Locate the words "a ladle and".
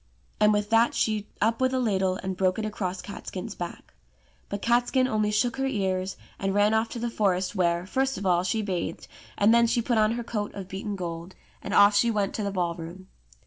1.75-2.35